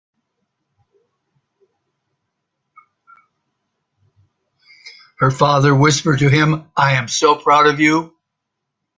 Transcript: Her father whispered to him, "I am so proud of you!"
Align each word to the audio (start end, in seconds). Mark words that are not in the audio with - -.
Her 5.19 5.29
father 5.29 5.75
whispered 5.75 6.17
to 6.17 6.29
him, 6.29 6.71
"I 6.75 6.93
am 6.93 7.07
so 7.07 7.35
proud 7.35 7.67
of 7.67 7.79
you!" 7.79 8.17